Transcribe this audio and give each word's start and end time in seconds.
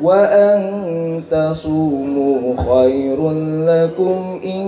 وأن 0.00 0.58
تصوموا 1.30 2.38
خير 2.58 3.18
لكم 3.62 4.40
إن 4.44 4.66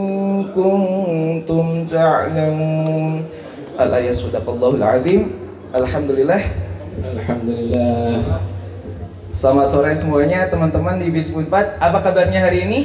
كنتم 0.54 1.64
تعلمون 1.90 3.24
الآية 3.80 4.12
صدق 4.12 4.46
الله 4.50 4.72
العظيم 4.74 5.22
Alhamdulillah. 5.76 6.40
Alhamdulillah. 7.02 8.40
Selamat 9.34 9.66
sore 9.68 9.92
semuanya 9.98 10.48
teman-teman 10.48 10.96
di 10.96 11.12
Bis 11.12 11.28
4. 11.28 11.52
Apa 11.82 12.00
kabarnya 12.00 12.40
hari 12.40 12.64
ini? 12.64 12.80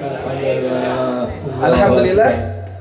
Alhamdulillah. 0.00 1.28
Alhamdulillah. 1.60 2.32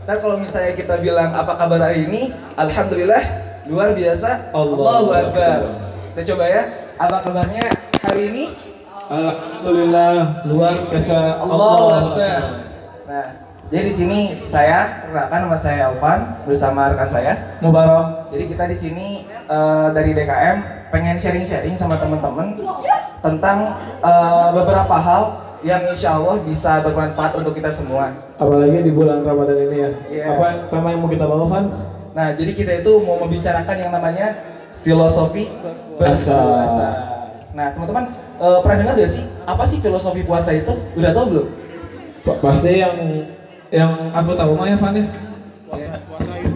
Nah 0.07 0.15
kalau 0.17 0.41
misalnya 0.41 0.73
kita 0.73 0.97
bilang 0.97 1.35
apa 1.35 1.53
kabar 1.61 1.77
hari 1.77 2.09
ini, 2.09 2.33
Alhamdulillah 2.57 3.21
luar 3.69 3.93
biasa. 3.93 4.49
Allahu 4.55 5.13
Akbar. 5.13 5.59
Kita 6.15 6.21
coba 6.33 6.45
ya. 6.49 6.63
Apa 6.95 7.17
kabarnya 7.21 7.65
hari 8.01 8.21
ini? 8.31 8.45
Alhamdulillah 9.10 10.46
luar 10.46 10.86
biasa. 10.86 11.42
Akbar. 11.42 12.14
Nah, 13.10 13.26
jadi 13.66 13.82
di 13.90 13.94
sini 13.94 14.18
saya 14.46 15.02
perkenalkan 15.02 15.50
nama 15.50 15.58
saya 15.58 15.90
Alvan 15.90 16.46
bersama 16.46 16.94
rekan 16.94 17.10
saya 17.10 17.58
Mubarak. 17.58 18.30
Jadi 18.30 18.44
kita 18.54 18.70
di 18.70 18.76
sini 18.78 19.06
uh, 19.50 19.90
dari 19.90 20.14
DKM 20.14 20.86
pengen 20.94 21.18
sharing-sharing 21.18 21.74
sama 21.74 21.98
teman-teman 21.98 22.54
tentang 23.18 23.74
uh, 23.98 24.54
beberapa 24.54 24.94
hal 24.94 25.22
yang 25.66 25.90
insya 25.90 26.14
Allah 26.14 26.38
bisa 26.46 26.78
bermanfaat 26.78 27.34
untuk 27.34 27.58
kita 27.58 27.66
semua. 27.66 28.14
Apalagi 28.38 28.78
di 28.78 28.94
bulan 28.94 29.26
Ramadan 29.26 29.58
ini 29.58 29.76
ya. 29.76 29.90
Iya. 30.06 30.24
Apa 30.38 30.46
tema 30.70 30.94
yang 30.94 31.02
mau 31.02 31.10
kita 31.10 31.26
bawa, 31.26 31.50
Van? 31.50 31.66
Nah, 32.14 32.30
jadi 32.38 32.54
kita 32.54 32.72
itu 32.78 33.02
mau 33.02 33.18
membicarakan 33.26 33.74
yang 33.74 33.90
namanya 33.90 34.38
filosofi 34.86 35.50
berpuasa. 35.98 36.38
Nah, 37.50 37.74
teman-teman 37.74 38.29
uh, 38.40 38.58
pernah 38.64 38.76
dengar 38.80 38.94
gak 38.96 39.12
sih 39.12 39.24
apa 39.44 39.62
sih 39.62 39.78
filosofi 39.78 40.24
puasa 40.24 40.50
itu? 40.50 40.72
Udah 40.96 41.12
tahu 41.12 41.24
belum? 41.28 41.46
Pa- 42.20 42.38
Pasti 42.40 42.80
yang 42.80 42.96
yang 43.70 43.90
aku 44.10 44.34
tahu 44.34 44.52
mah 44.56 44.66
ya, 44.66 44.76
Van 44.76 44.96
ya. 44.96 45.06
Puasa, 45.68 45.92
puasa 46.02 46.32
itu 46.34 46.50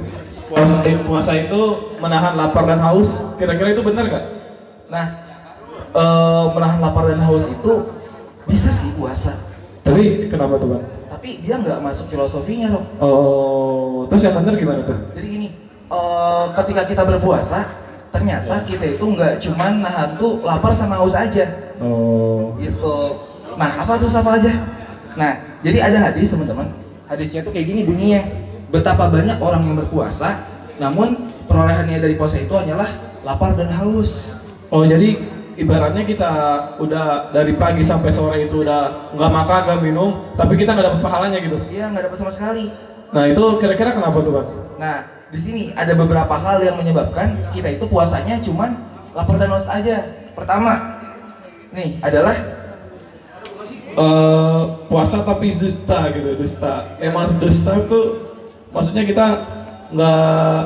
puasa, 0.51 0.75
eh, 0.83 0.97
puasa 1.01 1.33
itu 1.37 1.61
menahan 1.99 2.35
lapar 2.35 2.65
dan 2.65 2.81
haus. 2.81 3.23
Kira-kira 3.37 3.71
itu 3.71 3.83
benar 3.83 4.05
gak? 4.09 4.25
Nah, 4.91 5.07
uh, 5.93 6.51
menahan 6.51 6.79
lapar 6.81 7.09
dan 7.09 7.21
haus 7.23 7.47
itu 7.47 7.73
bisa 8.45 8.69
sih 8.69 8.93
puasa, 8.93 9.33
Tapi 9.81 10.29
kenapa 10.29 10.61
tuh, 10.61 10.69
Bang? 10.77 10.85
tapi 11.09 11.41
dia 11.41 11.57
nggak 11.57 11.81
masuk 11.81 12.13
filosofinya 12.13 12.69
loh. 12.69 12.85
Oh, 13.01 14.05
terus 14.05 14.21
yang 14.21 14.37
benar 14.37 14.53
gimana 14.53 14.85
tuh? 14.85 14.93
Jadi 15.17 15.25
gini, 15.27 15.49
eh, 15.89 16.45
ketika 16.53 16.85
kita 16.85 17.03
berpuasa, 17.09 17.65
ternyata 18.15 18.55
Ya. 18.55 18.63
kita 18.63 18.85
itu 18.95 19.05
nggak 19.11 19.33
cuman 19.43 19.83
nahan 19.83 20.15
tuh 20.15 20.39
lapar 20.47 20.71
sama 20.71 20.95
haus 21.03 21.19
aja, 21.19 21.75
Oh. 21.83 22.55
gitu. 22.63 23.19
Nah, 23.59 23.83
apa 23.83 23.99
tuh 23.99 24.07
apa 24.07 24.39
aja? 24.39 24.53
Nah, 25.19 25.33
jadi 25.67 25.79
ada 25.83 25.99
hadis 26.11 26.31
teman-teman. 26.31 26.71
Hadisnya 27.11 27.43
tuh 27.43 27.51
kayak 27.51 27.67
gini 27.67 27.83
bunyinya. 27.83 28.23
Betapa 28.71 29.11
banyak 29.11 29.39
orang 29.39 29.63
yang 29.67 29.77
berpuasa, 29.79 30.47
namun 30.79 31.15
perolehannya 31.47 31.99
dari 31.99 32.15
puasa 32.15 32.39
itu 32.39 32.55
hanyalah 32.55 32.87
lapar 33.23 33.55
dan 33.59 33.71
haus. 33.71 34.35
Oh 34.71 34.83
jadi 34.83 35.15
ibaratnya 35.55 36.03
kita 36.03 36.31
udah 36.83 37.31
dari 37.31 37.55
pagi 37.55 37.87
sampai 37.87 38.11
sore 38.11 38.51
itu 38.51 38.67
udah 38.67 39.15
nggak 39.15 39.31
makan 39.31 39.61
nggak 39.71 39.81
minum 39.87 40.11
tapi 40.35 40.59
kita 40.59 40.75
nggak 40.75 40.87
dapat 40.91 41.01
pahalanya 41.07 41.39
gitu. 41.39 41.59
Iya, 41.71 41.95
nggak 41.95 42.11
dapat 42.11 42.19
sama 42.19 42.31
sekali. 42.35 42.75
Nah 43.15 43.31
itu 43.31 43.43
kira-kira 43.63 43.95
kenapa 43.95 44.19
tuh 44.19 44.33
bang? 44.35 44.49
Nah, 44.83 44.97
di 45.35 45.41
sini 45.43 45.63
ada 45.75 45.99
beberapa 45.99 46.39
hal 46.39 46.63
yang 46.63 46.79
menyebabkan 46.79 47.51
kita 47.51 47.75
itu 47.75 47.91
puasanya 47.91 48.39
cuman 48.39 48.79
lapar 49.11 49.35
dan 49.35 49.51
haus 49.51 49.67
aja. 49.67 50.07
Pertama, 50.35 51.03
nih 51.75 51.99
adalah 52.03 52.35
Eh, 53.95 54.63
puasa 54.91 55.23
tapi 55.23 55.55
dusta 55.55 56.11
gitu 56.11 56.35
dusta. 56.35 56.99
Emang 56.99 57.31
dusta 57.39 57.79
tuh 57.87 58.27
maksudnya 58.75 59.07
kita 59.07 59.25
nggak 59.95 60.59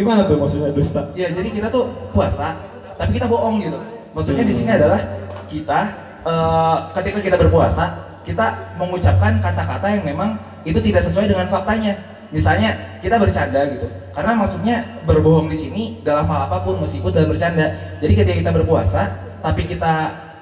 gimana 0.00 0.24
tuh 0.24 0.40
maksudnya 0.40 0.72
dusta? 0.72 1.12
Ya, 1.12 1.28
jadi 1.28 1.52
kita 1.52 1.68
tuh 1.68 1.92
puasa, 2.16 2.56
tapi 2.96 3.20
kita 3.20 3.28
bohong 3.28 3.60
gitu. 3.60 3.76
Maksudnya 4.16 4.48
di 4.48 4.54
sini 4.56 4.70
adalah 4.72 4.96
kita 5.44 5.80
eh, 6.24 6.76
ketika 6.96 7.20
kita 7.20 7.36
berpuasa, 7.36 8.16
kita 8.24 8.72
mengucapkan 8.80 9.44
kata-kata 9.44 9.86
yang 10.00 10.04
memang 10.16 10.40
itu 10.64 10.80
tidak 10.80 11.04
sesuai 11.04 11.28
dengan 11.28 11.52
faktanya. 11.52 12.00
Misalnya 12.30 12.98
kita 13.02 13.18
bercanda 13.18 13.60
gitu. 13.66 13.86
Karena 14.14 14.32
maksudnya 14.38 14.76
berbohong 15.06 15.50
di 15.50 15.58
sini 15.58 15.82
dalam 16.06 16.26
hal 16.30 16.46
apa 16.46 16.62
pun 16.62 16.78
meskipun 16.78 17.10
dalam 17.10 17.30
bercanda. 17.30 17.66
Jadi 17.98 18.12
ketika 18.14 18.36
kita 18.38 18.50
berpuasa, 18.54 19.02
tapi 19.42 19.66
kita 19.66 19.92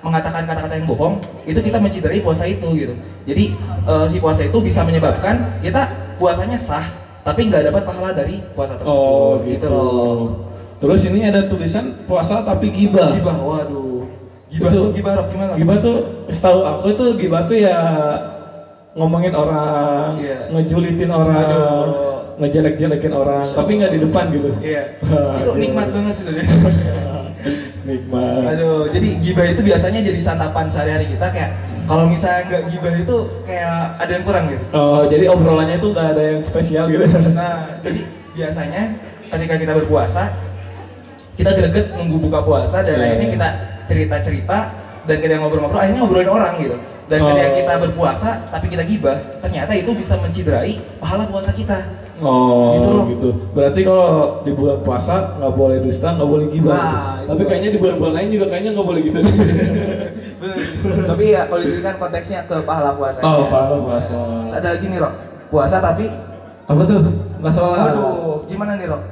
mengatakan 0.05 0.47
kata-kata 0.47 0.79
yang 0.79 0.87
bohong, 0.87 1.19
itu 1.49 1.59
kita 1.59 1.81
menciderai 1.81 2.21
puasa 2.21 2.45
itu 2.45 2.69
gitu. 2.77 2.95
Jadi 3.27 3.45
eh, 3.89 4.07
si 4.13 4.17
puasa 4.21 4.45
itu 4.47 4.59
bisa 4.61 4.85
menyebabkan 4.85 5.59
kita 5.65 5.89
puasanya 6.21 6.61
sah, 6.61 6.87
tapi 7.25 7.49
nggak 7.49 7.73
dapat 7.73 7.83
pahala 7.89 8.11
dari 8.13 8.45
puasa 8.53 8.77
tersebut. 8.77 8.93
Oh 8.95 9.41
gitu. 9.43 9.67
loh. 9.67 10.21
Terus 10.79 11.01
ini 11.11 11.27
ada 11.27 11.51
tulisan 11.51 12.07
puasa 12.07 12.47
tapi 12.47 12.71
gibah. 12.71 13.11
Gibah, 13.17 13.37
waduh. 13.43 14.07
Gibah 14.49 14.71
Itu- 14.73 14.81
tuh 14.81 14.87
gibah 14.97 15.15
gimana? 15.29 15.53
Gibah 15.61 15.77
tuh 15.83 15.97
setahu 16.33 16.61
aku 16.65 16.89
tuh 16.97 17.09
gibah 17.21 17.45
tuh 17.45 17.59
ya 17.59 17.77
ngomongin 18.99 19.33
orang, 19.33 20.19
Iya. 20.19 20.39
ngejulitin 20.51 21.11
orang, 21.11 21.39
Aduh. 21.39 21.87
ngejelek-jelekin 22.43 23.13
orang, 23.15 23.47
tapi 23.47 23.71
nggak 23.79 23.93
di 23.95 24.01
depan 24.03 24.25
gitu. 24.35 24.51
Iya. 24.59 24.83
Wah, 25.07 25.35
itu 25.41 25.51
nikmat 25.55 25.87
banget 25.89 26.13
sih 26.13 26.23
sebenarnya. 26.27 26.51
Nikmat. 27.89 28.43
Aduh, 28.53 28.91
jadi 28.91 29.09
gibah 29.23 29.47
itu 29.47 29.61
biasanya 29.63 30.01
jadi 30.03 30.19
santapan 30.19 30.67
sehari-hari 30.69 31.07
kita 31.09 31.27
kayak 31.31 31.51
kalau 31.87 32.05
misalnya 32.05 32.43
nggak 32.45 32.63
gibah 32.69 32.93
itu 32.93 33.17
kayak 33.47 33.75
ada 33.97 34.11
yang 34.13 34.25
kurang 34.27 34.45
gitu. 34.51 34.65
Oh, 34.75 35.03
jadi 35.07 35.25
obrolannya 35.31 35.77
itu 35.79 35.89
nggak 35.89 36.09
ada 36.13 36.23
yang 36.27 36.41
spesial 36.43 36.85
gitu. 36.91 37.07
Nah, 37.39 37.79
jadi 37.81 38.01
biasanya 38.35 38.83
ketika 39.31 39.55
kita 39.57 39.73
berpuasa 39.79 40.23
kita 41.39 41.55
greget 41.55 41.95
nunggu 41.95 42.19
buka 42.19 42.43
puasa 42.43 42.83
dan 42.83 42.99
Iya. 42.99 43.05
akhirnya 43.07 43.29
kita 43.31 43.49
cerita-cerita 43.87 44.59
dan 45.09 45.17
kita 45.19 45.41
ngobrol-ngobrol 45.41 45.81
akhirnya 45.81 46.01
ngobrolin 46.01 46.29
orang 46.29 46.53
gitu. 46.61 46.77
Dan 47.09 47.19
ketika 47.25 47.41
Oh. 47.43 47.57
kita 47.57 47.73
berpuasa 47.81 48.31
tapi 48.47 48.67
kita 48.69 48.85
gibah, 48.85 49.17
ternyata 49.41 49.73
itu 49.73 49.91
bisa 49.93 50.15
menciderai 50.15 50.77
pahala 51.01 51.25
puasa 51.25 51.51
kita. 51.51 51.81
Oh 52.21 52.75
Gitu 52.77 52.89
loh. 52.91 53.05
gitu. 53.09 53.29
Berarti 53.51 53.81
kalau 53.81 54.09
di 54.43 54.53
bulan 54.53 54.83
puasa 54.83 55.15
nggak 55.35 55.53
boleh 55.55 55.79
dusta, 55.81 56.13
nggak 56.13 56.29
boleh 56.29 56.47
gibah. 56.51 56.75
Nah, 56.75 56.93
itu 57.17 57.29
Tapi 57.31 57.43
kayaknya 57.47 57.71
di 57.73 57.79
bulan-bulan 57.79 58.13
lain 58.13 58.29
juga 58.29 58.47
kayaknya 58.49 58.71
nggak 58.75 58.87
boleh 58.87 59.01
gitu. 59.01 59.19
tapi 61.09 61.25
ya 61.31 61.43
kalau 61.47 61.61
di 61.61 61.69
sini 61.69 61.81
kan 61.81 61.95
konteksnya 61.97 62.39
ke 62.45 62.57
pahala 62.63 62.91
puasa 62.93 63.19
oh, 63.21 63.49
pahala 63.49 63.77
puasa. 63.81 64.19
Terus 64.45 64.55
ada 64.55 64.69
lagi 64.71 64.87
nih 64.87 64.99
Rok 64.99 65.15
puasa 65.49 65.77
tapi 65.81 66.07
Apa 66.69 66.83
tuh? 66.85 67.01
Nggak 67.41 67.53
salah. 67.55 67.77
aduh 67.89 68.13
gimana 68.45 68.77
nih 68.77 68.87
Rok 68.87 69.03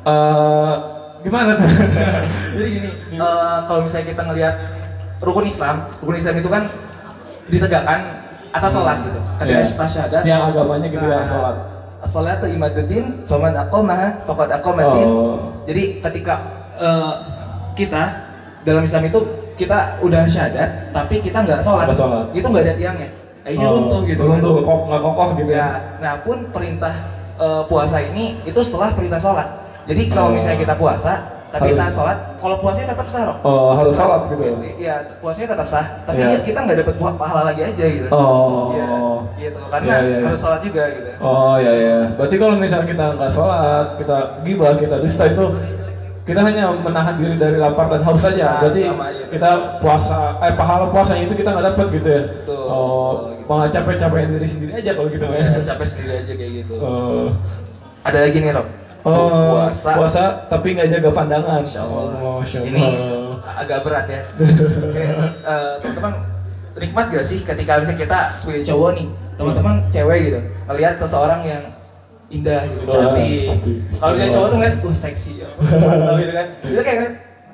Eh, 0.00 0.74
gimana 1.20 1.50
tuh? 1.54 1.68
jadi 2.56 2.68
gini 2.70 2.90
eh, 3.12 3.56
kalau 3.64 3.80
misalnya 3.84 4.06
kita 4.08 4.22
ngelihat 4.24 4.54
rukun 5.18 5.44
Islam 5.44 5.76
rukun 5.98 6.16
Islam 6.16 6.34
itu 6.36 6.48
kan 6.48 6.62
ditegakkan 7.46 8.00
atas 8.48 8.70
sholat 8.72 8.96
gitu 9.02 9.20
ketika 9.36 9.54
Iya. 9.54 9.66
kita 9.66 9.86
syahadat 9.86 10.22
Yang 10.22 10.40
agamanya 10.46 10.88
gitu 10.88 11.04
ya, 11.04 11.20
sholat. 11.24 11.56
Sholat 12.00 12.36
itu 12.38 12.48
imaduddin, 12.54 13.04
faman 13.26 13.52
aqamaha 13.52 14.08
faqad 14.22 14.48
aqamaddin. 14.54 15.04
Oh. 15.04 15.36
Jadi 15.66 15.82
ketika 15.98 16.34
eh, 16.78 17.12
kita 17.74 18.02
dalam 18.62 18.82
Islam 18.82 19.02
itu 19.04 19.18
kita 19.54 19.98
udah 19.98 20.22
syahadat, 20.24 20.94
tapi 20.94 21.18
kita 21.18 21.42
nggak 21.42 21.58
sholat, 21.58 21.90
Nggak 21.90 21.98
sholat. 21.98 22.24
itu 22.30 22.46
nggak 22.46 22.64
ada 22.64 22.74
tiangnya, 22.74 23.08
kayaknya 23.42 23.66
Oh, 23.66 23.74
runtuh 23.74 24.00
gitu. 24.06 24.22
Runtuh, 24.22 24.52
kan. 24.54 24.62
kok 24.64 24.78
nggak 24.86 25.00
kokoh 25.02 25.28
gitu 25.34 25.50
ya. 25.50 25.58
Ya, 25.58 25.68
nah 25.98 26.14
pun 26.22 26.38
perintah 26.48 26.94
eh, 27.36 27.62
puasa 27.66 27.98
ini 28.00 28.24
itu 28.42 28.60
setelah 28.62 28.94
perintah 28.94 29.18
sholat. 29.18 29.48
Jadi 29.84 30.02
kalau 30.06 30.30
Oh. 30.30 30.34
misalnya 30.34 30.58
kita 30.60 30.74
puasa, 30.74 31.12
tapi 31.48 31.64
Harus. 31.64 31.80
kita 31.80 31.86
sholat, 31.90 32.18
kalau 32.36 32.56
puasanya 32.58 32.88
tetap 32.92 33.06
sah, 33.08 33.22
Rok. 33.24 33.38
Oh, 33.40 33.70
harus 33.72 33.94
salat 33.94 34.20
gitu. 34.28 34.42
Iya, 34.76 34.94
puasanya 35.18 35.48
tetap 35.52 35.66
sah, 35.66 35.86
tapi 36.04 36.20
Iya. 36.20 36.28
ya 36.30 36.38
kita 36.44 36.58
nggak 36.60 36.78
dapat 36.78 36.94
buah 36.96 37.14
pahala 37.16 37.42
lagi 37.46 37.62
aja 37.62 37.84
gitu. 37.88 38.08
Oh. 38.10 38.68
Iya, 38.70 38.88
gitu. 39.40 39.58
Karena 39.66 39.86
Iya, 39.86 39.96
iya, 39.98 40.12
iya. 40.12 40.26
harus 40.28 40.38
sholat 40.38 40.60
juga 40.60 40.82
gitu. 40.88 41.08
Oh 41.18 41.56
ya 41.56 41.72
ya. 41.72 41.98
Berarti 42.14 42.36
kalau 42.36 42.54
misalnya 42.54 42.86
kita 42.86 43.04
nggak 43.14 43.30
sholat, 43.30 43.86
kita 43.96 44.16
gibah, 44.42 44.72
kita 44.74 44.96
dusta 44.98 45.24
itu 45.26 45.44
kita 46.22 46.40
hanya 46.44 46.64
menahan 46.74 47.16
diri 47.16 47.34
dari 47.34 47.56
lapar 47.56 47.88
dan 47.88 48.04
haus 48.04 48.20
saja. 48.20 48.44
Nah, 48.44 48.60
Berarti 48.60 48.82
sama 48.84 49.04
aja. 49.08 49.22
kita 49.26 49.50
puasa, 49.80 50.18
eh 50.38 50.52
pahala 50.52 50.84
puasanya 50.86 51.24
itu 51.24 51.34
kita 51.34 51.48
nggak 51.48 51.66
dapat 51.72 51.86
gitu 51.90 52.08
ya. 52.10 52.22
Betul, 52.22 52.60
Oh, 52.60 52.76
betul, 53.24 53.32
gitu. 53.32 53.48
malah 53.48 53.68
capek-capekin 53.72 54.30
diri 54.36 54.44
sendiri 54.46 54.72
aja 54.76 54.90
kalau 54.92 55.08
gitu 55.08 55.24
ya. 55.24 55.40
Ya, 55.40 55.60
capek 55.64 55.86
sendiri 55.88 56.12
aja 56.20 56.32
kayak 56.34 56.52
gitu. 56.60 56.74
Oh, 56.76 57.32
Ada 58.04 58.18
lagi 58.22 58.38
nih 58.38 58.52
Rob. 58.52 58.68
Oh 59.08 59.64
puasa. 59.64 59.90
puasa 59.96 60.22
tapi 60.52 60.76
nggak 60.76 60.88
jaga 60.92 61.10
pandangan. 61.10 61.60
Masya 61.64 61.80
Allah. 61.80 62.04
Oh, 62.20 62.38
Masya 62.44 62.58
Ini 62.68 62.82
Allah. 62.84 63.36
agak 63.64 63.78
berat 63.82 64.06
ya. 64.06 64.20
Eh, 64.20 65.72
teman-teman 65.80 66.12
nikmat 66.78 67.06
gak 67.10 67.26
sih 67.26 67.42
ketika 67.42 67.82
misalnya 67.82 67.98
kita 67.98 68.18
sebagai 68.38 68.62
cowok 68.62 68.90
nih, 68.94 69.06
teman-teman 69.34 69.74
cewek 69.90 70.18
gitu, 70.30 70.40
melihat 70.70 70.94
seseorang 71.02 71.42
yang 71.42 71.62
indah 72.30 72.62
gitu, 72.70 72.86
cantik. 72.86 73.50
Kalau 73.98 74.12
misalnya 74.14 74.30
cowok 74.30 74.46
tuh 74.46 74.56
ngeliat, 74.62 74.74
wah 74.84 74.94
seksi 74.94 75.32
ya, 75.42 75.48
mantap 75.58 76.14
gitu 76.22 76.32
kan. 76.38 76.46
Itu 76.62 76.82
kayak 76.86 77.00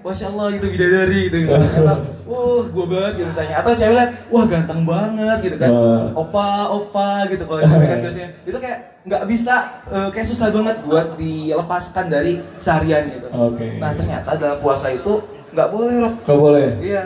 Masya 0.04 0.26
Allah 0.28 0.46
gitu 0.60 0.66
bidadari 0.68 1.20
gitu 1.32 1.36
misalnya, 1.48 1.96
wah 2.28 2.64
gua 2.68 2.84
banget 2.84 3.12
gitu 3.16 3.26
misalnya, 3.32 3.54
atau 3.64 3.72
cewek 3.72 3.94
liat, 3.96 4.10
wah 4.28 4.44
ganteng 4.44 4.80
banget 4.84 5.38
gitu 5.40 5.56
kan, 5.56 5.70
opa 6.12 6.48
opa 6.68 7.08
gitu 7.32 7.42
kalau 7.48 7.60
cewek 7.64 7.86
kan 7.88 7.98
biasanya, 8.04 8.28
itu 8.44 8.58
kayak 8.60 8.78
nggak 9.04 9.22
bisa, 9.28 9.84
eh, 9.92 10.08
kayak 10.08 10.26
susah 10.26 10.48
banget 10.48 10.80
buat 10.80 11.20
dilepaskan 11.20 12.08
dari 12.08 12.40
seharian 12.56 13.04
gitu. 13.04 13.28
Oke. 13.28 13.76
Nah 13.76 13.92
ternyata 13.92 14.32
dalam 14.34 14.56
puasa 14.64 14.88
itu 14.88 15.20
nggak 15.52 15.68
boleh 15.68 15.94
Rob. 16.00 16.14
Nggak 16.24 16.38
boleh. 16.40 16.66
Iya. 16.80 17.02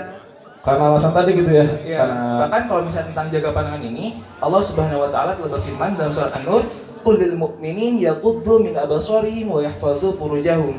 Karena 0.58 0.94
alasan 0.94 1.12
tadi 1.14 1.30
gitu 1.34 1.50
ya. 1.50 1.66
Iya. 1.82 1.98
Karena 2.02 2.22
Bahkan 2.46 2.62
kalau 2.70 2.82
misalnya 2.86 3.08
tentang 3.14 3.26
jaga 3.34 3.48
pandangan 3.50 3.82
ini, 3.82 4.04
Allah 4.38 4.60
Subhanahu 4.62 5.02
Wa 5.06 5.10
Taala 5.10 5.32
telah 5.34 5.50
berfirman 5.58 5.90
dalam 5.96 6.12
surat 6.14 6.30
An-Nur, 6.34 6.62
"Qul 7.02 7.14
lil 7.18 7.34
mu'minin 7.34 7.98
yaghuddu 7.98 8.62
min 8.62 8.74
absarihim 8.78 9.48
wa 9.48 9.58
yahfazu 9.64 10.14
furujahum." 10.14 10.76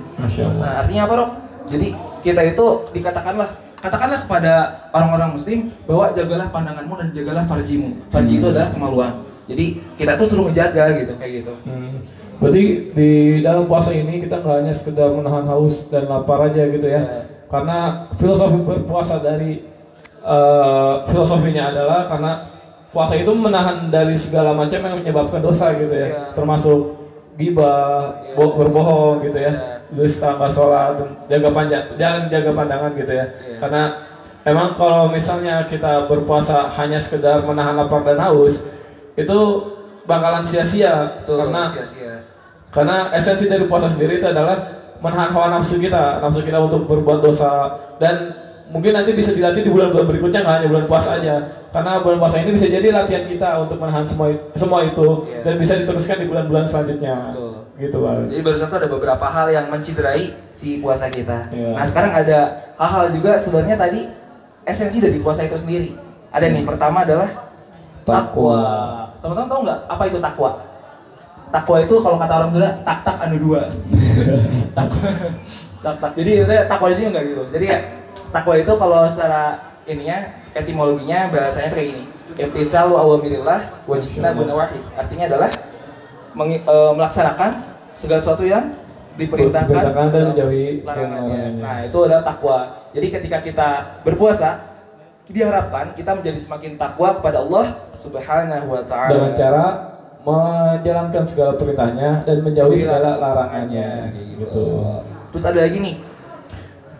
Nah, 0.60 0.83
artinya 0.83 1.04
apa, 1.04 1.13
Rob? 1.19 1.31
Jadi 1.68 1.88
kita 2.21 2.42
itu 2.44 2.66
dikatakanlah 2.92 3.50
katakanlah 3.80 4.19
kepada 4.27 4.54
orang-orang 4.92 5.39
muslim 5.39 5.60
bahwa 5.88 6.12
jagalah 6.12 6.48
pandanganmu 6.51 6.94
dan 7.00 7.07
jagalah 7.16 7.44
farjimu. 7.48 7.95
Farji 8.12 8.36
itu 8.36 8.45
Hmm. 8.45 8.54
adalah 8.56 8.69
kemaluan. 8.75 9.12
Jadi 9.50 9.66
kita 9.98 10.13
tuh 10.13 10.25
suruh 10.30 10.46
menjaga 10.46 10.94
gitu 11.01 11.13
kayak 11.18 11.31
gitu. 11.42 11.54
Hmm. 11.66 11.98
Berarti 12.40 12.63
di 12.96 13.12
dalam 13.44 13.66
puasa 13.68 13.90
ini 13.92 14.22
kita 14.22 14.40
nggak 14.40 14.57
hanya 14.63 14.74
sekedar 14.74 15.12
menahan 15.12 15.44
haus 15.50 15.90
dan 15.90 16.06
lapar 16.07 16.46
aja 16.48 16.69
gitu 16.69 16.86
ya. 16.88 17.01
Iya. 17.01 17.22
Karena 17.50 18.07
filosofi 18.16 18.62
berpuasa 18.62 19.19
dari 19.19 19.66
eh, 20.22 20.94
filosofinya 21.10 21.74
adalah 21.74 22.06
karena 22.07 22.31
puasa 22.94 23.18
itu 23.18 23.34
menahan 23.34 23.90
dari 23.90 24.13
segala 24.16 24.54
macam 24.54 24.80
yang 24.80 25.01
menyebabkan 25.01 25.42
dosa 25.42 25.74
gitu 25.75 25.92
ya. 25.92 26.07
Iya. 26.13 26.24
Termasuk 26.38 26.80
gibah, 27.36 28.24
bo- 28.38 28.56
berbohong 28.56 29.25
gitu 29.25 29.40
ya. 29.42 29.52
Iya. 29.52 29.75
Dusta, 29.90 30.38
nggak 30.38 30.54
sholat, 30.54 31.02
jaga 31.25 31.50
panjang, 31.50 31.86
jangan 31.98 32.22
jaga 32.30 32.52
pandangan 32.54 32.92
gitu 32.94 33.10
ya. 33.10 33.25
Iya. 33.25 33.57
Karena 33.57 33.84
emang 34.45 34.78
kalau 34.78 35.10
misalnya 35.10 35.66
kita 35.66 36.06
berpuasa 36.07 36.69
hanya 36.78 37.02
sekedar 37.02 37.42
menahan 37.44 37.74
lapar 37.75 38.06
dan 38.06 38.22
haus, 38.22 38.63
itu 39.19 39.39
bakalan 40.04 40.42
sia-sia 40.42 41.21
Tuh, 41.24 41.36
karena 41.38 41.62
sia-sia. 41.68 42.13
karena 42.69 43.12
esensi 43.12 43.45
dari 43.45 43.66
puasa 43.66 43.86
sendiri 43.86 44.18
itu 44.18 44.25
adalah 44.25 44.57
menahan 45.00 45.30
hawa 45.30 45.48
nafsu 45.51 45.77
kita, 45.77 46.19
nafsu 46.19 46.42
kita 46.42 46.57
untuk 46.57 46.86
berbuat 46.86 47.19
dosa 47.19 47.71
dan 47.98 48.31
mungkin 48.69 48.94
nanti 48.94 49.13
bisa 49.13 49.31
dilatih 49.31 49.66
di 49.66 49.71
bulan-bulan 49.71 50.06
berikutnya 50.06 50.39
nggak 50.42 50.56
hanya 50.56 50.68
bulan 50.68 50.86
puasa 50.86 51.18
aja. 51.18 51.36
Karena 51.69 52.01
bulan 52.01 52.18
puasa 52.18 52.42
ini 52.42 52.51
bisa 52.51 52.66
jadi 52.66 52.89
latihan 52.89 53.25
kita 53.25 53.62
untuk 53.62 53.77
menahan 53.77 54.01
semua 54.04 54.30
it- 54.30 54.42
semua 54.54 54.81
itu 54.81 55.25
Iya. 55.25 55.42
dan 55.44 55.54
bisa 55.56 55.74
diteruskan 55.75 56.18
di 56.18 56.25
bulan-bulan 56.25 56.66
selanjutnya. 56.66 57.16
Betul. 57.30 57.54
Gitu 57.80 57.98
bang. 57.98 58.18
Jadi 58.27 58.42
barusan 58.42 58.68
tuh 58.68 58.77
ada 58.77 58.89
beberapa 58.89 59.25
hal 59.25 59.48
yang 59.48 59.66
menciderai 59.68 60.24
si 60.51 60.77
puasa 60.77 61.07
kita. 61.07 61.48
Iya. 61.50 61.77
Nah 61.77 61.86
sekarang 61.86 62.12
ada 62.12 62.39
hal-hal 62.75 63.06
juga 63.10 63.38
sebenarnya 63.38 63.77
tadi 63.77 64.10
esensi 64.63 64.98
dari 64.98 65.18
puasa 65.18 65.42
itu 65.42 65.56
sendiri. 65.56 65.94
Ada 66.30 66.45
nih 66.45 66.62
pertama 66.62 67.01
adalah 67.01 67.49
takwa. 68.15 68.61
Teman-teman 69.19 69.47
tahu 69.51 69.61
nggak 69.67 69.79
apa 69.89 70.03
itu 70.07 70.17
takwa? 70.17 70.51
Takwa 71.50 71.75
itu 71.81 71.95
kalau 71.97 72.17
kata 72.21 72.33
orang 72.39 72.50
Sunda 72.53 72.69
tak 72.85 72.97
tak 73.01 73.17
anu 73.25 73.38
dua. 73.41 73.61
takwa. 74.77 75.01
tak 75.81 75.94
tak. 75.97 76.11
Jadi 76.17 76.31
saya 76.45 76.61
takwa 76.69 76.88
di 76.94 76.95
sini 76.97 77.07
nggak 77.13 77.25
gitu. 77.25 77.44
Jadi 77.53 77.65
ya 77.69 77.79
takwa 78.29 78.53
itu 78.57 78.73
kalau 78.77 79.01
secara 79.09 79.44
ininya 79.89 80.17
etimologinya 80.53 81.29
bahasanya 81.33 81.69
kayak 81.73 81.88
gini. 81.94 82.03
Imtisalu 82.38 82.94
awamirillah 82.94 83.59
wajibna 83.89 84.38
nawahi. 84.38 84.79
Artinya 84.94 85.25
adalah 85.33 85.50
mengi- 86.38 86.61
eh, 86.61 86.91
melaksanakan 86.94 87.51
segala 87.97 88.21
sesuatu 88.21 88.45
yang 88.45 88.77
diperintahkan 89.17 89.67
Diperintahkan 89.67 90.07
dan 90.15 90.23
menjauhi 90.31 90.65
larangannya. 90.85 91.41
Nah, 91.59 91.77
itu 91.83 91.97
adalah 92.07 92.23
takwa. 92.23 92.57
Jadi 92.95 93.07
ketika 93.11 93.38
kita 93.44 93.69
berpuasa, 94.07 94.69
diharapkan 95.30 95.94
kita 95.94 96.12
menjadi 96.18 96.40
semakin 96.42 96.76
takwa 96.76 97.21
kepada 97.21 97.45
Allah 97.45 97.86
Subhanahu 97.94 98.68
wa 98.74 98.81
taala. 98.81 99.14
Dengan 99.14 99.33
cara 99.38 99.66
menjalankan 100.19 101.24
segala 101.24 101.56
perintahnya 101.56 102.28
dan 102.28 102.38
menjauhi 102.44 102.81
segala 102.81 103.21
larangannya. 103.21 104.14
Gitu. 104.36 104.66
Terus 105.31 105.45
ada 105.45 105.59
lagi 105.64 105.78
nih. 105.80 105.95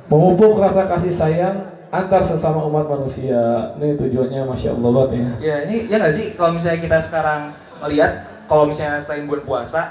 Memupuk 0.09 0.57
rasa 0.57 0.89
kasih 0.89 1.13
sayang 1.13 1.57
antar 1.89 2.21
sesama 2.21 2.63
umat 2.69 2.86
manusia. 2.86 3.74
Ini 3.77 3.98
tujuannya 3.98 4.41
masya 4.45 4.77
Allah 4.77 4.89
banget 4.93 5.12
ya. 5.12 5.29
Ya, 5.41 5.55
ini 5.65 5.75
ya 5.89 5.95
nggak 5.98 6.13
sih 6.13 6.25
kalau 6.38 6.55
misalnya 6.57 6.79
kita 6.81 6.98
sekarang 7.01 7.53
melihat 7.81 8.12
kalau 8.50 8.65
misalnya 8.65 8.98
selain 8.98 9.29
bulan 9.29 9.45
puasa, 9.45 9.81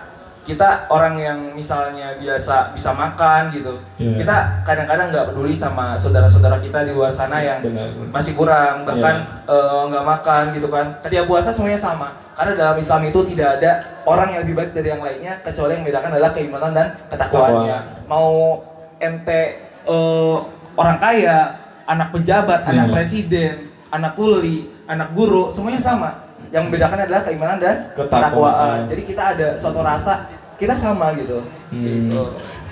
kita 0.49 0.89
orang 0.89 1.15
yang 1.15 1.39
misalnya 1.53 2.17
biasa 2.17 2.73
bisa 2.73 2.89
makan 2.91 3.53
gitu. 3.53 3.77
Iya. 3.97 4.17
Kita 4.17 4.37
kadang-kadang 4.65 5.13
nggak 5.13 5.27
peduli 5.29 5.53
sama 5.53 5.93
saudara-saudara 5.95 6.57
kita 6.57 6.83
di 6.83 6.91
luar 6.91 7.13
sana 7.13 7.37
yang 7.39 7.61
Benar. 7.61 7.93
masih 8.09 8.33
kurang 8.33 8.83
bahkan 8.83 9.29
eh, 9.45 9.83
nggak 9.87 10.05
makan 10.07 10.43
gitu 10.53 10.67
kan 10.67 10.97
ketika 10.99 11.23
puasa 11.23 11.53
semuanya 11.53 11.77
sama 11.77 12.17
karena 12.33 12.57
dalam 12.57 12.77
Islam 12.77 13.05
itu 13.05 13.21
tidak 13.29 13.61
ada 13.61 13.71
orang 14.03 14.33
yang 14.33 14.41
lebih 14.43 14.57
baik 14.57 14.71
dari 14.73 14.89
yang 14.89 15.03
lainnya 15.03 15.37
kecuali 15.43 15.71
yang 15.71 15.83
membedakan 15.83 16.11
adalah 16.11 16.33
keimanan 16.33 16.71
dan 16.73 16.87
ketakwaannya 17.07 17.79
mau 18.07 18.63
ente 18.99 19.41
eh, 19.85 20.37
orang 20.75 20.97
kaya 20.97 21.39
anak 21.85 22.09
pejabat 22.11 22.61
Iya. 22.63 22.71
anak 22.73 22.87
presiden 22.91 23.55
anak 23.89 24.13
kuli 24.15 24.57
anak 24.85 25.13
guru 25.13 25.49
semuanya 25.49 25.83
sama 25.83 26.11
yang 26.49 26.65
membedakan 26.65 27.05
adalah 27.05 27.21
keimanan 27.21 27.59
dan 27.59 27.77
Ketakwaan. 27.93 28.33
ketakwaan 28.33 28.79
jadi 28.87 29.03
kita 29.05 29.23
ada 29.35 29.49
suatu 29.53 29.81
rasa 29.81 30.25
kita 30.59 30.75
sama 30.75 31.15
gitu 31.15 31.39
Hmm. 31.71 32.11
Gitu. 32.11 32.23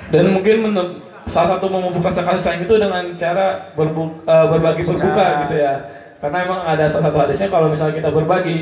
Dan 0.09 0.33
mungkin 0.33 0.57
menurut 0.63 0.93
salah 1.27 1.55
satu 1.55 1.67
memupuk 1.67 2.01
rasa 2.01 2.23
kasih 2.23 2.39
sayang 2.41 2.63
itu 2.63 2.75
dengan 2.77 3.03
cara 3.15 3.47
berbu- 3.73 4.23
eh, 4.23 4.47
berbagi 4.49 4.83
berbuka 4.83 5.21
Ya. 5.21 5.39
gitu 5.43 5.55
ya. 5.57 5.75
Karena 6.17 6.39
emang 6.43 6.61
ada 6.63 6.85
salah 6.87 7.05
satu 7.07 7.19
hadisnya 7.21 7.49
kalau 7.49 7.69
misalnya 7.69 7.95
kita 7.97 8.11
berbagi 8.11 8.57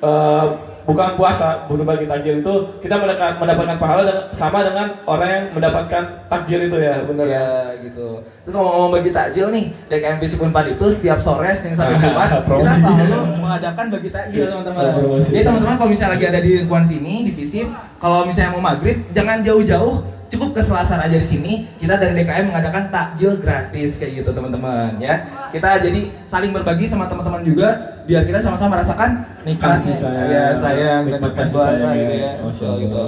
eh, 0.00 0.44
bukan 0.84 1.16
puasa 1.16 1.64
berbagi 1.64 2.04
takjil 2.04 2.44
itu 2.44 2.54
kita 2.78 2.94
mendekat- 2.96 3.40
mendapatkan 3.40 3.76
pahala 3.76 4.02
dengan- 4.04 4.28
sama 4.30 4.60
dengan 4.60 4.86
orang 5.04 5.28
yang 5.28 5.44
mendapatkan 5.52 6.02
takjil 6.28 6.68
itu 6.68 6.76
ya 6.76 7.00
benar 7.04 7.26
ya. 7.26 7.32
Ya 7.34 7.48
gitu. 7.82 8.20
Terus 8.44 8.52
kalau 8.52 8.68
ngomong 8.70 8.92
bagi 8.94 9.10
takjil 9.10 9.48
nih, 9.48 9.72
DKM 9.88 10.18
Visip 10.20 10.38
Unpad 10.38 10.76
itu 10.76 10.86
setiap 10.86 11.18
sore 11.18 11.50
Senin 11.50 11.72
sampai 11.74 11.96
Jumat 11.98 12.28
kita 12.44 12.72
selalu 12.76 13.36
mengadakan 13.40 13.84
bagi 13.88 14.08
takjil 14.08 14.44
teman-teman. 14.46 14.84
Promosi. 14.94 15.30
Jadi 15.32 15.42
teman-teman 15.42 15.74
kalau 15.74 15.90
misalnya 15.90 16.12
lagi 16.14 16.24
ada 16.28 16.40
di 16.40 16.50
lingkungan 16.60 16.84
sini 16.84 17.14
di 17.24 17.32
Visip, 17.32 17.66
kalau 17.96 18.24
misalnya 18.24 18.50
mau 18.52 18.62
maghrib 18.62 18.96
jangan 19.10 19.40
jauh-jauh, 19.40 19.94
cukup 20.28 20.48
ke 20.52 20.60
Selasar 20.60 21.00
aja 21.00 21.16
di 21.16 21.24
sini. 21.24 21.52
Kita 21.76 21.96
dari 21.96 22.12
DKM 22.14 22.52
mengadakan 22.52 22.88
takjil 22.88 23.40
gratis 23.40 23.96
kayak 23.96 24.20
gitu 24.20 24.30
teman-teman 24.30 25.00
ya. 25.00 25.14
Kita 25.48 25.80
jadi 25.80 26.12
saling 26.22 26.52
berbagi 26.52 26.84
sama 26.84 27.08
teman-teman 27.08 27.40
juga 27.40 27.93
biar 28.04 28.22
kita 28.22 28.38
sama-sama 28.38 28.76
merasakan 28.76 29.10
nikmatnya 29.42 29.76
Kasih 29.80 29.94
sayang. 29.96 30.28
ya 30.28 30.44
sayang 30.52 31.00
Nikmat 31.08 31.32
kasih 31.34 31.52
puasa 31.52 31.72
sayang, 31.72 31.94
gitu 31.96 32.14
ya. 32.14 32.32
gitu. 32.78 33.04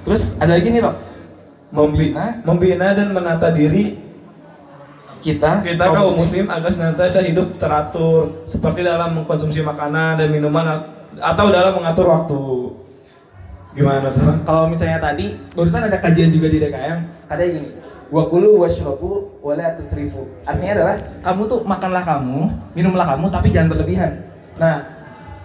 Terus 0.00 0.22
ada 0.36 0.52
lagi 0.54 0.68
nih, 0.68 0.80
Pak. 0.80 0.94
Membina 1.70 2.24
Membina 2.42 2.86
dan 2.90 3.08
menata 3.10 3.48
diri 3.50 3.94
kita 5.20 5.60
kita 5.60 5.84
kaum 5.86 6.16
muslim 6.16 6.48
agar 6.48 6.66
senantiasa 6.66 7.20
hidup 7.20 7.52
teratur 7.54 8.40
seperti 8.42 8.80
dalam 8.80 9.12
mengkonsumsi 9.14 9.60
makanan 9.60 10.16
dan 10.16 10.28
minuman 10.28 10.64
at- 10.66 10.88
atau 11.20 11.52
dalam 11.52 11.76
mengatur 11.76 12.08
waktu. 12.08 12.40
Gimana 13.70 14.10
teman? 14.10 14.42
kalau 14.42 14.66
misalnya 14.66 14.98
tadi 14.98 15.38
barusan 15.54 15.86
ada 15.86 15.94
kajian 15.94 16.26
juga 16.26 16.50
di 16.50 16.58
DKM 16.58 16.98
katanya 17.30 17.50
gini 17.54 17.70
wakulu 18.10 18.66
washrobu 18.66 19.38
wala 19.38 19.78
tusrifu 19.78 20.26
artinya 20.42 20.74
adalah 20.74 20.96
kamu 21.22 21.42
tuh 21.46 21.62
makanlah 21.62 22.02
kamu 22.02 22.50
minumlah 22.74 23.06
kamu 23.06 23.30
tapi 23.30 23.54
jangan 23.54 23.70
berlebihan 23.70 24.10
nah 24.60 24.84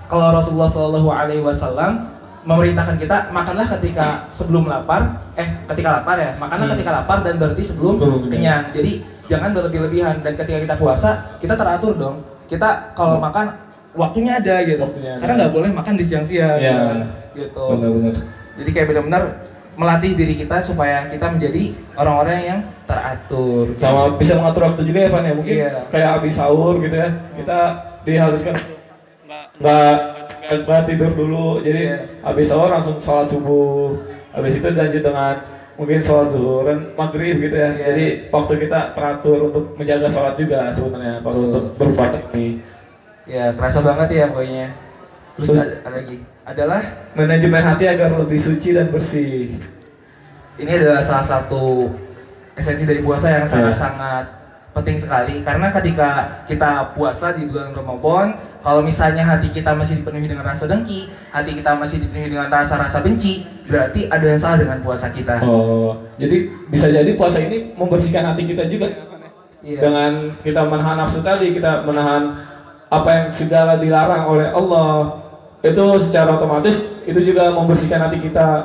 kalau 0.06 0.36
Rasulullah 0.36 0.68
Shallallahu 0.68 1.08
Alaihi 1.10 1.40
Wasallam 1.40 2.04
memerintahkan 2.44 3.00
kita 3.00 3.32
makanlah 3.32 3.66
ketika 3.74 4.28
sebelum 4.30 4.68
lapar 4.68 5.02
eh 5.34 5.48
ketika 5.66 5.90
lapar 5.96 6.20
ya 6.20 6.36
makanlah 6.36 6.68
Hmm. 6.68 6.74
ketika 6.76 6.92
lapar 6.94 7.18
dan 7.24 7.40
berarti 7.40 7.64
sebelum, 7.64 7.96
Sebelum 7.98 8.22
kenyang 8.30 8.70
jadi 8.70 8.92
jangan 9.26 9.50
berlebih-lebihan 9.52 10.22
dan 10.22 10.34
ketika 10.36 10.60
kita 10.62 10.76
puasa 10.76 11.10
kita 11.40 11.56
teratur 11.56 11.96
dong 11.96 12.22
kita 12.46 12.94
kalau 12.94 13.18
makan 13.18 13.56
waktunya 13.96 14.38
ada 14.38 14.62
gitu 14.62 14.78
Waktunya 14.78 15.16
ada. 15.16 15.22
karena 15.24 15.34
nggak 15.40 15.54
boleh 15.56 15.70
makan 15.72 15.94
di 15.96 16.04
siang-siang 16.04 16.60
Ya. 16.60 16.78
gitu 17.34 17.64
Benar-benar. 17.72 18.14
jadi 18.56 18.70
kayak 18.70 18.88
benar-benar 18.92 19.24
melatih 19.76 20.12
diri 20.14 20.36
kita 20.38 20.62
supaya 20.62 21.10
kita 21.10 21.28
menjadi 21.28 21.76
orang-orang 21.96 22.40
yang 22.42 22.60
teratur. 22.86 23.68
Sama 23.76 24.16
bisa 24.16 24.40
mengatur 24.40 24.72
waktu 24.72 24.88
juga 24.88 25.00
ya 25.02 25.10
Van 25.10 25.26
ya 25.26 25.34
mungkin 25.34 25.56
Iya. 25.58 25.72
kayak 25.90 26.10
habis 26.16 26.32
sahur 26.32 26.78
gitu 26.78 26.94
ya 26.94 27.10
kita 27.36 27.60
diharuskan 28.06 28.56
nggak 29.58 29.94
nggak 30.62 30.82
tidur 30.86 31.12
dulu 31.12 31.48
jadi 31.60 31.82
Iya. 31.82 31.98
habis 32.22 32.46
sahur 32.46 32.70
langsung 32.70 32.98
sholat 32.98 33.26
subuh 33.26 33.98
habis 34.30 34.56
itu 34.56 34.68
lanjut 34.68 35.02
dengan 35.02 35.36
mungkin 35.76 36.00
sholat 36.00 36.28
zuhur 36.30 36.64
dan 36.64 36.94
maghrib 36.94 37.36
gitu 37.38 37.56
ya 37.56 37.70
Iya. 37.72 37.84
jadi 37.88 38.06
waktu 38.30 38.54
kita 38.62 38.80
teratur 38.94 39.38
untuk 39.48 39.74
menjaga 39.74 40.06
sholat 40.06 40.36
juga 40.36 40.70
sebenarnya 40.70 41.20
kalau 41.20 41.36
Betul. 41.36 41.48
untuk 41.50 41.66
berpuasa 41.78 42.18
ini 42.32 42.62
Ya 43.26 43.50
kerasa 43.52 43.82
banget 43.82 44.22
ya 44.22 44.30
pokoknya. 44.30 44.70
Terus, 45.34 45.50
Terus- 45.50 45.58
ada, 45.58 45.76
ada 45.82 45.98
lagi. 45.98 46.18
Adalah 46.46 46.82
manajemen 47.18 47.64
hati 47.66 47.86
agar 47.90 48.14
lebih 48.14 48.38
suci 48.38 48.70
dan 48.70 48.94
bersih 48.94 49.58
ini 50.56 50.72
adalah 50.72 51.02
salah 51.02 51.26
satu 51.26 51.90
esensi 52.54 52.86
dari 52.86 53.02
puasa 53.02 53.34
yang 53.34 53.42
Iya. 53.42 53.74
sangat-sangat 53.74 54.26
penting 54.76 55.00
sekali. 55.00 55.40
Karena 55.42 55.72
ketika 55.72 56.44
kita 56.44 56.92
puasa 56.92 57.32
di 57.32 57.48
bulan 57.48 57.72
Ramadan 57.72 58.36
kalau 58.60 58.84
misalnya 58.84 59.24
hati 59.24 59.48
kita 59.48 59.72
masih 59.72 60.04
dipenuhi 60.04 60.28
dengan 60.28 60.44
rasa 60.44 60.68
dengki 60.68 61.08
hati 61.32 61.56
kita 61.56 61.72
masih 61.80 62.04
dipenuhi 62.04 62.36
dengan 62.36 62.52
rasa-rasa 62.52 63.00
benci 63.00 63.48
berarti 63.66 64.12
ada 64.12 64.26
yang 64.28 64.40
salah 64.42 64.60
dengan 64.60 64.78
puasa 64.84 65.08
kita. 65.10 65.40
Oh 65.48 65.96
jadi 66.20 66.52
bisa 66.68 66.92
jadi 66.92 67.12
puasa 67.16 67.40
ini 67.40 67.72
membersihkan 67.80 68.36
hati 68.36 68.44
kita 68.44 68.68
juga. 68.68 68.92
Iya. 69.66 69.82
dengan 69.82 70.12
kita 70.46 70.62
menahan 70.62 70.94
nafsu 70.94 71.26
tadi 71.26 71.50
kita 71.50 71.82
menahan 71.90 72.38
apa 72.86 73.10
yang 73.10 73.28
segala 73.34 73.82
dilarang 73.82 74.30
oleh 74.30 74.54
Allah 74.54 75.26
itu 75.66 75.86
secara 76.06 76.38
otomatis 76.38 76.86
itu 77.10 77.18
juga 77.26 77.50
membersihkan 77.50 77.98
hati 78.06 78.22
kita 78.22 78.62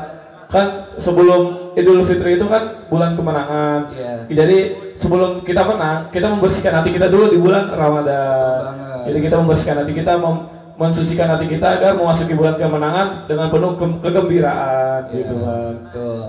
kan 0.51 0.67
sebelum 0.97 1.43
Idul 1.73 2.03
Fitri 2.03 2.35
itu 2.35 2.45
kan 2.45 2.85
bulan 2.87 3.15
kemenangan 3.15 3.87
Iya. 3.89 4.27
jadi 4.29 4.59
sebelum 4.93 5.41
kita 5.41 5.63
menang 5.65 6.11
kita 6.11 6.27
membersihkan 6.29 6.75
hati 6.77 6.91
kita 6.91 7.07
dulu 7.07 7.31
di 7.31 7.39
bulan 7.39 7.71
Ramadan 7.71 8.61
Banget. 8.67 9.01
jadi 9.07 9.19
kita 9.23 9.35
membersihkan 9.37 9.77
hati 9.79 9.93
kita 9.95 10.13
mem- 10.15 10.45
mensucikan 10.75 11.29
hati 11.29 11.47
kita 11.47 11.67
agar 11.73 11.93
memasuki 11.93 12.33
bulan 12.33 12.57
kemenangan 12.57 13.07
dengan 13.25 13.47
penuh 13.49 13.73
ke- 13.75 14.01
kegembiraan 14.03 15.01
Iya, 15.07 15.15
gitu 15.17 15.35
kan 15.39 15.73
Betul. 15.81 16.21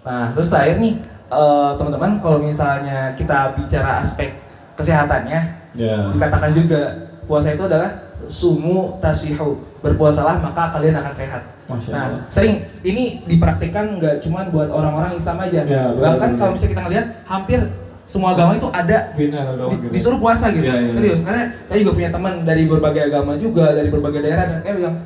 Nah, 0.00 0.24
terus 0.30 0.48
terakhir 0.48 0.76
nih, 0.78 0.94
eh, 1.28 1.70
teman-teman, 1.76 2.10
kalau 2.18 2.38
misalnya 2.38 3.12
kita 3.14 3.52
bicara 3.54 4.00
aspek 4.00 4.32
kesehatannya, 4.74 5.40
ya 5.74 6.08
dikatakan 6.10 6.50
juga 6.50 6.80
puasa 7.22 7.52
itu 7.52 7.62
adalah 7.62 8.00
sumu 8.26 8.98
tasihu. 8.98 9.62
Berpuasalah 9.80 10.42
maka 10.42 10.74
kalian 10.74 10.98
akan 10.98 11.14
sehat. 11.14 11.42
Masya 11.64 11.90
Nah, 11.94 12.04
Allah. 12.10 12.20
sering 12.28 12.54
ini 12.82 13.22
dipraktikkan 13.24 13.96
nggak 13.96 14.18
cuma 14.20 14.42
buat 14.50 14.68
orang-orang 14.68 15.14
Islam 15.14 15.38
aja. 15.38 15.60
Ya, 15.62 15.94
Bahkan 15.94 16.30
kalau 16.34 16.52
misalnya 16.52 16.72
kita 16.74 16.82
ngelihat 16.84 17.06
hampir 17.24 17.60
semua 18.04 18.34
agama 18.34 18.58
itu 18.58 18.66
ada 18.74 19.14
Bina 19.14 19.40
di- 19.70 19.78
gitu. 19.78 19.92
disuruh 19.94 20.18
puasa 20.18 20.50
gitu. 20.50 20.66
Iya, 20.66 20.76
iya. 20.82 20.92
Serius, 20.92 21.22
karena 21.22 21.42
saya 21.62 21.78
juga 21.78 21.92
punya 21.94 22.10
teman 22.10 22.42
dari 22.42 22.66
berbagai 22.66 23.02
agama 23.06 23.38
juga, 23.38 23.70
dari 23.70 23.86
berbagai 23.86 24.20
daerah 24.20 24.44
dan 24.50 24.58
kayak 24.60 24.76
bilang, 24.76 24.96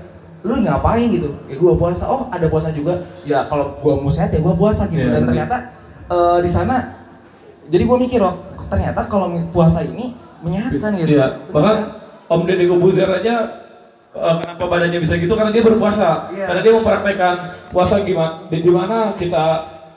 "Lu 0.41 0.57
ngapain 0.57 1.07
gitu?" 1.13 1.29
Ya 1.45 1.55
gua 1.55 1.77
puasa. 1.77 2.09
Oh, 2.09 2.33
ada 2.33 2.49
puasa 2.49 2.73
juga. 2.73 3.05
Ya 3.23 3.45
kalau 3.45 3.77
gua 3.79 4.01
mau 4.01 4.09
sehat 4.09 4.33
ya 4.33 4.41
gua 4.41 4.57
puasa 4.57 4.89
gitu. 4.89 5.05
Iya, 5.05 5.13
dan 5.13 5.23
ternyata 5.29 5.57
eh, 6.05 6.39
di 6.41 6.49
sana 6.49 6.97
jadi 7.69 7.85
gua 7.85 8.01
mikir, 8.01 8.25
oh, 8.25 8.41
ternyata 8.67 9.05
kalau 9.05 9.29
puasa 9.53 9.85
ini 9.85 10.17
menyehatkan 10.41 10.97
gitu. 10.97 11.13
Iya, 11.15 11.45
bahkan? 11.53 12.04
Om 12.35 12.43
Deddy 12.43 12.67
Kobuzer 12.67 13.07
aja 13.07 13.35
eh, 14.15 14.35
kenapa 14.43 14.65
badannya 14.67 14.99
bisa 14.99 15.15
gitu 15.15 15.35
karena 15.39 15.55
dia 15.55 15.63
berpuasa. 15.63 16.35
Iya. 16.35 16.51
Karena 16.51 16.61
dia 16.67 16.73
mempraktekkan 16.75 17.35
puasa 17.71 18.03
gimana 18.03 18.51
di 18.51 18.71
mana 18.71 19.15
kita 19.15 19.45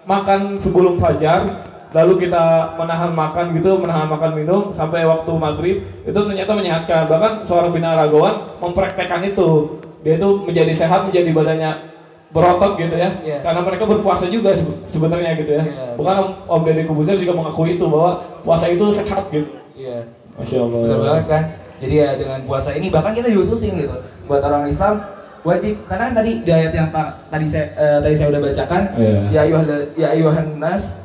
makan 0.05 0.61
sebelum 0.61 0.95
fajar, 1.01 1.65
lalu 1.91 2.29
kita 2.29 2.77
menahan 2.79 3.11
makan 3.11 3.45
gitu, 3.57 3.75
menahan 3.81 4.07
makan 4.07 4.31
minum 4.37 4.61
sampai 4.71 5.03
waktu 5.03 5.31
maghrib 5.35 5.77
itu 6.05 6.15
ternyata 6.15 6.51
menyehatkan. 6.53 7.09
Bahkan 7.09 7.31
seorang 7.43 7.73
binaragawan 7.73 8.57
mempraktekkan 8.61 9.25
itu. 9.25 9.81
Dia 10.05 10.15
itu 10.15 10.29
menjadi 10.45 10.71
sehat, 10.71 11.09
menjadi 11.09 11.29
badannya 11.35 11.71
berotot 12.31 12.75
gitu 12.79 12.95
ya. 12.95 13.09
Iya. 13.23 13.37
Karena 13.43 13.61
mereka 13.63 13.83
berpuasa 13.87 14.27
juga 14.31 14.55
sebe- 14.55 14.79
sebenarnya 14.87 15.35
gitu 15.39 15.51
ya. 15.57 15.63
Iya. 15.63 15.85
Bukan 15.99 16.15
Om, 16.15 16.29
Om 16.47 16.61
Deddy 16.63 16.83
Kobuzer 16.87 17.17
juga 17.19 17.33
mengakui 17.35 17.75
itu 17.75 17.85
bahwa 17.87 18.23
puasa 18.43 18.71
itu 18.71 18.83
sehat 18.91 19.27
gitu. 19.31 19.51
Iya. 19.75 20.07
Masya 20.37 20.57
Allah. 20.63 20.79
Banget 21.01 21.25
kan. 21.27 21.43
Jadi 21.77 21.95
ya 21.95 22.09
dengan 22.13 22.39
puasa 22.43 22.73
ini 22.73 22.87
bahkan 22.87 23.11
kita 23.11 23.27
diususin 23.27 23.77
gitu. 23.77 23.93
Buat 24.25 24.41
orang 24.41 24.65
Islam 24.65 24.97
wajib 25.41 25.79
karena 25.85 26.11
tadi 26.11 26.41
di 26.41 26.51
ayat 26.51 26.73
yang 26.73 26.89
ta- 26.89 27.15
tadi 27.27 27.45
saya 27.45 27.69
eh, 27.71 27.97
tadi 28.01 28.13
saya 28.13 28.27
udah 28.29 28.41
bacakan 28.43 28.81
Iya. 28.93 29.19
ya 29.29 29.39
ayuhal 29.43 29.67
ya 29.95 30.07
ayuhan 30.11 30.47
nas 30.57 30.99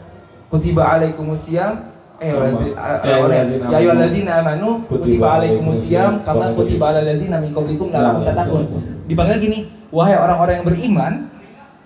kutiba 0.49 0.83
alaikumusiyam 0.89 1.73
eh 2.19 2.33
waladi- 2.33 2.75
a- 2.75 3.01
Ya 3.71 3.77
ayyuhalladzina 3.79 4.33
amanu 4.41 4.83
Kutiba 4.87 5.39
alaikumusiyam 5.39 6.23
kama 6.23 6.51
kutiba 6.53 6.91
alal 6.91 7.05
ladzina 7.05 7.37
min 7.39 7.53
qablikum 7.53 7.91
la'allakum 7.91 8.23
Ya, 8.23 8.27
tattaqun. 8.33 8.63
betul. 8.67 8.81
Dipanggil 9.07 9.39
gini, 9.39 9.59
wahai 9.91 10.15
orang-orang 10.17 10.55
yang 10.59 10.67
beriman, 10.67 11.13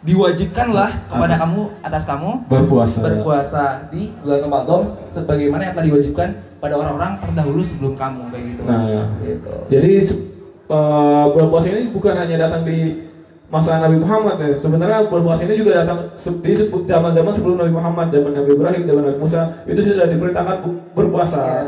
diwajibkanlah 0.03 0.91
kepada 1.09 1.35
Atas- 1.35 1.41
kamu 1.43 1.61
atas 1.81 2.03
kamu 2.05 2.31
berpuasa. 2.47 2.99
berpuasa 3.01 3.65
di 3.89 4.13
bulan 4.21 4.39
Ramadan 4.45 4.81
sebagaimana 5.09 5.63
yang 5.65 5.75
telah 5.75 5.87
diwajibkan 5.87 6.29
pada 6.57 6.75
orang-orang 6.77 7.13
terdahulu 7.21 7.61
sebelum 7.61 7.95
kamu 7.95 8.23
kayak 8.29 8.45
gitu. 8.53 8.63
Nah. 8.65 9.07
gitu. 9.23 9.53
Jadi 9.73 9.91
se- 10.01 10.23
eh, 10.67 11.25
berpuasa 11.33 11.67
ini 11.69 11.91
bukan 11.91 12.15
hanya 12.15 12.37
datang 12.39 12.63
di 12.63 13.07
masa 13.47 13.79
Nabi 13.79 14.03
Muhammad 14.03 14.37
ya. 14.43 14.51
Sebenarnya 14.53 15.07
berpuasa 15.07 15.47
ini 15.47 15.55
juga 15.55 15.87
datang 15.87 16.11
di 16.19 16.53
zaman-zaman 16.83 17.33
sebelum 17.33 17.57
Nabi 17.63 17.73
Muhammad, 17.73 18.07
zaman 18.11 18.35
Nabi 18.35 18.51
Ibrahim, 18.53 18.83
zaman 18.85 19.03
Nabi 19.07 19.19
Musa 19.23 19.41
itu 19.65 19.81
sudah 19.81 20.07
diperintahkan 20.07 20.57
berpuasa. 20.93 21.39
Ya. 21.39 21.65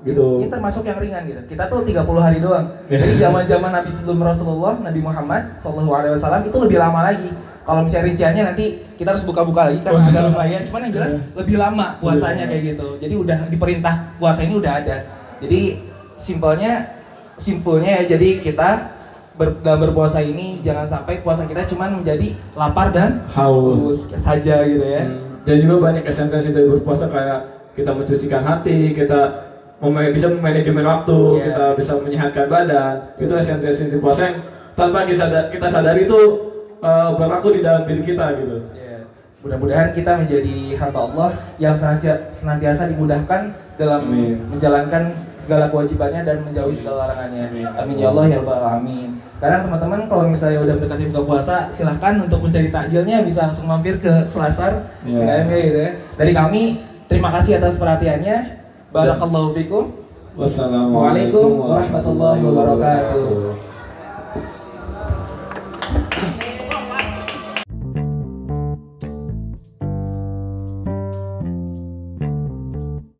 Gitu. 0.00 0.40
Ini 0.40 0.48
termasuk 0.48 0.82
yang 0.88 0.96
ringan 0.96 1.22
gitu. 1.28 1.40
Kita 1.44 1.68
tuh 1.68 1.84
30 1.84 2.00
hari 2.16 2.40
doang. 2.40 2.72
Jadi 2.88 3.20
zaman-zaman 3.24 3.70
Nabi 3.70 3.90
sebelum 3.92 4.18
Rasulullah, 4.24 4.80
Nabi 4.80 5.00
Muhammad 5.04 5.60
Shallallahu 5.60 5.92
alaihi 5.92 6.12
wasallam 6.16 6.40
itu 6.48 6.56
lebih 6.56 6.78
lama 6.80 7.00
lagi. 7.04 7.28
Kalau 7.60 7.84
misalnya 7.84 8.08
rinciannya 8.08 8.42
nanti 8.50 8.64
kita 8.96 9.12
harus 9.12 9.22
buka-buka 9.22 9.68
lagi 9.68 9.84
kan 9.84 9.92
Wah. 9.92 10.08
agak 10.08 10.22
lumayan. 10.32 10.60
Cuman 10.64 10.88
yang 10.88 10.94
jelas 10.96 11.12
Ya. 11.16 11.20
lebih 11.36 11.56
lama 11.60 11.86
puasanya 12.00 12.48
Lebih 12.48 12.52
kayak 12.56 12.62
gitu. 12.72 12.88
Jadi 12.96 13.14
udah 13.14 13.38
diperintah 13.52 13.94
puasa 14.16 14.40
ini 14.40 14.54
udah 14.56 14.72
ada. 14.80 14.96
Jadi 15.44 15.60
simpelnya 16.16 16.72
simpulnya 17.36 18.04
ya 18.04 18.16
jadi 18.16 18.28
kita 18.40 18.68
ber, 19.36 19.60
dalam 19.64 19.80
berpuasa 19.88 20.20
ini 20.20 20.60
jangan 20.60 20.84
sampai 20.84 21.20
puasa 21.20 21.44
kita 21.44 21.64
cuman 21.68 22.00
menjadi 22.00 22.36
lapar 22.52 22.92
dan 22.92 23.24
Haus. 23.32 24.08
haus 24.08 24.16
saja 24.16 24.64
gitu 24.64 24.84
ya. 24.84 25.04
Hmm. 25.04 25.44
Dan 25.44 25.56
juga 25.60 25.92
banyak 25.92 26.04
esensi 26.04 26.52
dari 26.52 26.68
berpuasa 26.68 27.08
kayak 27.08 27.40
kita 27.72 27.92
mensucikan 27.92 28.44
hati, 28.44 28.92
kita 28.92 29.49
bisa 30.12 30.26
memanajemen 30.28 30.84
waktu, 30.84 31.18
Iya. 31.40 31.44
kita 31.48 31.64
bisa 31.80 31.92
menyehatkan 32.04 32.46
badan. 32.52 32.94
Itu 33.16 33.32
esensi-esensi 33.32 33.96
puasa 33.96 34.28
yang 34.28 34.36
tanpa 34.76 35.08
kita 35.08 35.66
sadari 35.68 36.04
itu 36.04 36.20
uh, 36.84 37.16
berlaku 37.16 37.56
di 37.56 37.60
dalam 37.64 37.88
diri 37.88 38.04
kita 38.04 38.36
gitu. 38.36 38.56
Ya, 38.76 39.08
Mudah-mudahan 39.40 39.96
kita 39.96 40.20
menjadi 40.20 40.76
hamba 40.76 41.00
Allah 41.08 41.28
yang 41.56 41.72
senantiasa, 41.72 42.92
dimudahkan 42.92 43.56
dalam 43.80 44.04
Amin. 44.04 44.36
menjalankan 44.52 45.16
segala 45.40 45.72
kewajibannya 45.72 46.28
dan 46.28 46.44
menjauhi 46.44 46.76
segala 46.76 47.08
larangannya. 47.08 47.48
Amin. 47.48 47.64
Amin 47.72 47.96
ya 47.96 48.12
Allah 48.12 48.24
ya 48.28 48.36
rabbal 48.44 48.60
alamin. 48.60 49.16
Sekarang 49.32 49.64
teman-teman 49.64 50.04
kalau 50.04 50.28
misalnya 50.28 50.60
udah 50.60 50.76
mendekati 50.76 51.08
buka 51.08 51.22
puasa, 51.24 51.56
silahkan 51.72 52.20
untuk 52.20 52.44
mencari 52.44 52.68
takjilnya 52.68 53.24
bisa 53.24 53.48
langsung 53.48 53.64
mampir 53.64 53.96
ke 53.96 54.28
Selasar. 54.28 54.84
Ya. 55.08 55.48
Ya, 55.48 55.48
gitu 55.48 55.80
ya. 55.80 55.90
Dari 56.20 56.32
kami 56.36 56.62
terima 57.08 57.32
kasih 57.32 57.56
atas 57.56 57.80
perhatiannya. 57.80 58.59
Barakallahu 58.90 59.54
fikum. 59.54 59.94
Wassalamualaikum 60.34 61.62
warahmatullahi 61.62 62.42
wabarakatuh. 62.42 63.69